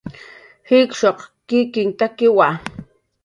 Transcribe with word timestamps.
jikshuq 0.67 1.19
kikinhtakiwa 1.47 2.47